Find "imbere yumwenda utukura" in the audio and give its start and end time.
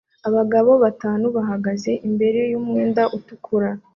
2.07-3.69